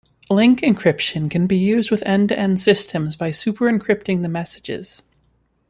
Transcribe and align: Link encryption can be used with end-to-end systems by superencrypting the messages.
Link 0.31 0.61
encryption 0.61 1.29
can 1.29 1.45
be 1.45 1.55
used 1.55 1.91
with 1.91 2.01
end-to-end 2.07 2.59
systems 2.59 3.15
by 3.15 3.29
superencrypting 3.29 4.23
the 4.23 4.29
messages. 4.29 5.03